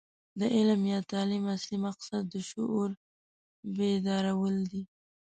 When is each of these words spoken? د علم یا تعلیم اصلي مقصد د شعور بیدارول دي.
د 0.39 0.41
علم 0.55 0.81
یا 0.93 0.99
تعلیم 1.11 1.43
اصلي 1.55 1.77
مقصد 1.87 2.21
د 2.33 2.35
شعور 2.49 2.89
بیدارول 3.75 4.55
دي. 4.71 4.83